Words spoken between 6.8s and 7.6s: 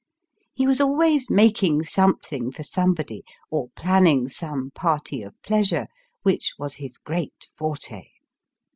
great